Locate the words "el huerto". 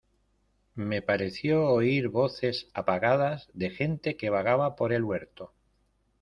4.93-5.53